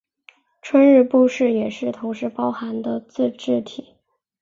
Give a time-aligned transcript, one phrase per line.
[0.63, 3.97] 春日部市也是同时包含的自治体。